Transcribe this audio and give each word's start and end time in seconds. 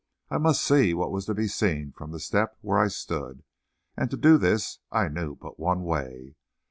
I 0.31 0.39
must 0.39 0.63
see 0.63 0.95
what 0.95 1.11
was 1.11 1.25
to 1.27 1.35
be 1.35 1.47
seen 1.47 1.91
from 1.91 2.09
the 2.09 2.19
step 2.19 2.57
where 2.61 2.79
I 2.79 2.87
stood, 2.87 3.43
and 3.95 4.09
to 4.09 4.17
do 4.17 4.39
this 4.39 4.79
I 4.91 5.09
knew 5.09 5.35
but 5.35 5.59
one 5.59 5.83
way. 5.83 6.37